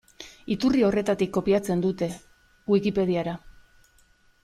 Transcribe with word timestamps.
Iturri 0.55 0.81
horretatik 0.87 1.35
kopiatzen 1.37 1.85
dute 1.85 2.09
Wikipediara. 2.75 3.41